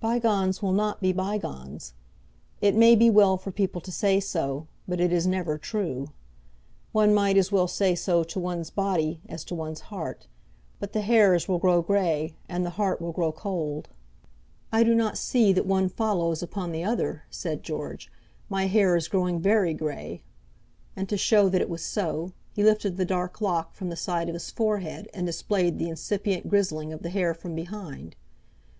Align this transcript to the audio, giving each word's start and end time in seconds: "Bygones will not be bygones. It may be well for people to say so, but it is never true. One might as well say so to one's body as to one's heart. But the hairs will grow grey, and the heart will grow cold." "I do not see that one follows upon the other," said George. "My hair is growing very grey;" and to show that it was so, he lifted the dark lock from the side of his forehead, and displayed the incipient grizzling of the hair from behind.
"Bygones 0.00 0.60
will 0.60 0.72
not 0.72 1.00
be 1.00 1.12
bygones. 1.12 1.94
It 2.60 2.74
may 2.74 2.96
be 2.96 3.08
well 3.08 3.36
for 3.36 3.52
people 3.52 3.80
to 3.82 3.92
say 3.92 4.18
so, 4.18 4.66
but 4.88 4.98
it 4.98 5.12
is 5.12 5.28
never 5.28 5.58
true. 5.58 6.08
One 6.90 7.14
might 7.14 7.36
as 7.36 7.52
well 7.52 7.68
say 7.68 7.94
so 7.94 8.24
to 8.24 8.40
one's 8.40 8.68
body 8.68 9.20
as 9.28 9.44
to 9.44 9.54
one's 9.54 9.82
heart. 9.82 10.26
But 10.80 10.92
the 10.92 11.02
hairs 11.02 11.46
will 11.46 11.60
grow 11.60 11.82
grey, 11.82 12.34
and 12.48 12.66
the 12.66 12.70
heart 12.80 13.00
will 13.00 13.12
grow 13.12 13.30
cold." 13.30 13.88
"I 14.72 14.82
do 14.82 14.92
not 14.92 15.16
see 15.16 15.52
that 15.52 15.66
one 15.66 15.88
follows 15.88 16.42
upon 16.42 16.72
the 16.72 16.82
other," 16.82 17.22
said 17.30 17.62
George. 17.62 18.10
"My 18.48 18.66
hair 18.66 18.96
is 18.96 19.06
growing 19.06 19.38
very 19.38 19.72
grey;" 19.72 20.24
and 20.96 21.08
to 21.08 21.16
show 21.16 21.48
that 21.48 21.60
it 21.62 21.70
was 21.70 21.84
so, 21.84 22.32
he 22.50 22.64
lifted 22.64 22.96
the 22.96 23.04
dark 23.04 23.40
lock 23.40 23.72
from 23.76 23.88
the 23.88 23.94
side 23.94 24.28
of 24.28 24.34
his 24.34 24.50
forehead, 24.50 25.08
and 25.14 25.24
displayed 25.26 25.78
the 25.78 25.88
incipient 25.90 26.48
grizzling 26.48 26.92
of 26.92 27.04
the 27.04 27.10
hair 27.10 27.34
from 27.34 27.54
behind. 27.54 28.16